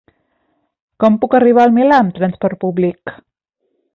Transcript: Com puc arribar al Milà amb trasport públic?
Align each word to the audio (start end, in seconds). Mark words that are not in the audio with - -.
Com 1.03 1.19
puc 1.25 1.35
arribar 1.41 1.67
al 1.67 1.75
Milà 1.77 2.01
amb 2.05 2.17
trasport 2.17 2.61
públic? 2.65 3.17